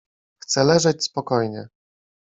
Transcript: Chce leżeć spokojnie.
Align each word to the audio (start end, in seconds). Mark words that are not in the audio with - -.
Chce 0.37 0.63
leżeć 0.63 1.03
spokojnie. 1.03 1.69